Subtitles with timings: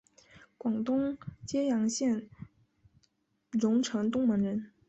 [0.57, 1.15] 广东
[1.45, 2.27] 揭阳县
[3.51, 4.71] 榕城东门人。